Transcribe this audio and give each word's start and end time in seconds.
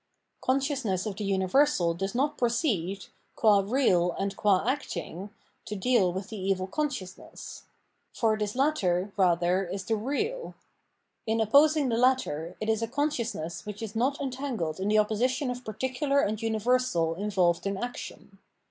Consciousness 0.41 1.05
of 1.05 1.15
the 1.17 1.23
universal 1.23 1.93
does 1.93 2.15
not 2.15 2.35
proceed, 2.35 3.05
qua 3.35 3.61
red 3.63 4.09
and 4.17 4.35
qua 4.35 4.63
acting, 4.67 5.29
to 5.65 5.75
deal 5.75 6.11
with 6.11 6.29
the 6.29 6.37
evil 6.37 6.65
Evil 6.65 6.65
and 6.81 6.89
Forgiveness 6.91 7.65
673 8.13 8.19
consciousness; 8.19 8.19
for 8.19 8.37
this 8.39 8.55
latter, 8.55 9.13
rather, 9.15 9.67
is 9.67 9.85
the 9.85 9.95
real. 9.95 10.55
In 11.27 11.39
opposing 11.39 11.89
the 11.89 11.97
latter, 11.97 12.57
it 12.59 12.67
is 12.67 12.81
a 12.81 12.87
consciousness 12.87 13.63
which 13.67 13.83
is 13.83 13.95
not 13.95 14.19
entangled 14.19 14.79
in 14.79 14.87
the 14.87 14.97
opposition 14.97 15.51
of 15.51 15.63
particular 15.63 16.19
and 16.21 16.41
universal 16.41 17.13
involved 17.13 17.67
in 17.67 17.77
action. 17.77 18.39